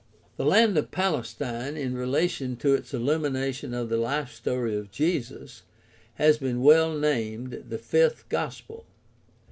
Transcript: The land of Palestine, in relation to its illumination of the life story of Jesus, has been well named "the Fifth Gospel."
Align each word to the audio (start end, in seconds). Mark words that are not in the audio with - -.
The 0.37 0.47
land 0.47 0.75
of 0.79 0.89
Palestine, 0.89 1.77
in 1.77 1.93
relation 1.93 2.55
to 2.55 2.73
its 2.73 2.91
illumination 2.91 3.71
of 3.75 3.89
the 3.89 3.97
life 3.97 4.33
story 4.33 4.75
of 4.75 4.89
Jesus, 4.89 5.61
has 6.15 6.39
been 6.39 6.63
well 6.63 6.97
named 6.97 7.65
"the 7.69 7.77
Fifth 7.77 8.27
Gospel." 8.27 8.87